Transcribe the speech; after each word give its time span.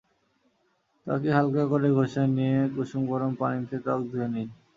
ত্বকে 1.07 1.29
হালকা 1.37 1.63
করে 1.71 1.89
ঘষে 1.97 2.23
নিয়ে 2.35 2.57
কুসুম 2.73 3.01
গরম 3.11 3.31
পানিতে 3.39 3.75
ত্বক 3.83 4.01
ধুয়ে 4.09 4.27
নিন। 4.33 4.49